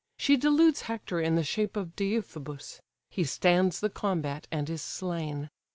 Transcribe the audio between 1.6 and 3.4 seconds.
of Deiphobus; he